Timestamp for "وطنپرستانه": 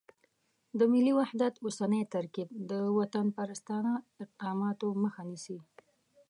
2.97-3.93